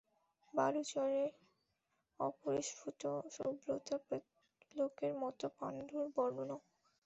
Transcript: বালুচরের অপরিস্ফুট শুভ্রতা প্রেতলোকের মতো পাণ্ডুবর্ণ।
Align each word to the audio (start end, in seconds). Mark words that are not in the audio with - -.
বালুচরের 0.53 1.31
অপরিস্ফুট 2.19 3.01
শুভ্রতা 3.35 3.95
প্রেতলোকের 4.05 5.13
মতো 5.21 5.45
পাণ্ডুবর্ণ। 5.57 6.49